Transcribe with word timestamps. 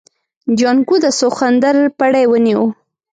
جانکو 0.59 0.95
د 1.03 1.05
سخوندر 1.19 1.75
پړی 1.97 2.25
ونيو. 2.27 2.63